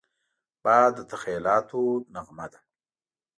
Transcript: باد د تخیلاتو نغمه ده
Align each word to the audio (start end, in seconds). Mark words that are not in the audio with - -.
باد 0.63 0.91
د 0.95 0.99
تخیلاتو 1.11 1.81
نغمه 2.13 2.45
ده 2.51 2.59